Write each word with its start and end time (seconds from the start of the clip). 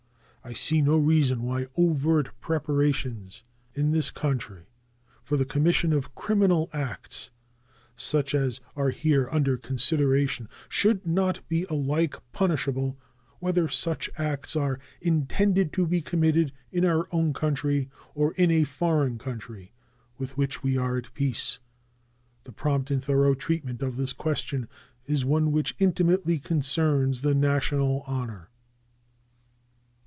I 0.43 0.53
see 0.53 0.81
no 0.81 0.97
reason 0.97 1.43
why 1.43 1.67
overt 1.77 2.29
preparations 2.41 3.43
in 3.75 3.91
this 3.91 4.09
country 4.09 4.63
for 5.21 5.37
the 5.37 5.45
commission 5.45 5.93
of 5.93 6.15
criminal 6.15 6.67
acts 6.73 7.29
such 7.95 8.33
as 8.33 8.59
are 8.75 8.89
here 8.89 9.29
under 9.31 9.55
consideration 9.55 10.49
should 10.67 11.05
not 11.05 11.47
be 11.47 11.65
alike 11.69 12.15
punishable 12.31 12.97
whether 13.37 13.67
such 13.67 14.09
acts 14.17 14.55
are 14.55 14.79
intended 14.99 15.71
to 15.73 15.85
be 15.85 16.01
committed 16.01 16.51
in 16.71 16.85
our 16.85 17.07
own 17.11 17.33
country 17.33 17.91
or 18.15 18.33
in 18.33 18.49
a 18.49 18.63
foreign 18.63 19.19
country 19.19 19.73
with 20.17 20.37
which 20.39 20.63
we 20.63 20.75
are 20.75 20.97
at 20.97 21.13
peace. 21.13 21.59
The 22.45 22.51
prompt 22.51 22.89
and 22.89 23.01
thorough 23.01 23.35
treatment 23.35 23.83
of 23.83 23.95
this 23.95 24.11
question 24.11 24.67
is 25.05 25.23
one 25.23 25.51
which 25.51 25.75
intimately 25.77 26.39
concerns 26.39 27.21
the 27.21 27.35
national 27.35 28.01
honor. 28.07 28.47